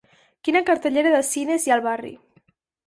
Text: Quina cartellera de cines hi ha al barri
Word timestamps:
Quina 0.47 0.61
cartellera 0.69 1.13
de 1.17 1.21
cines 1.29 1.69
hi 1.69 1.73
ha 1.75 1.81
al 1.81 1.87
barri 1.91 2.17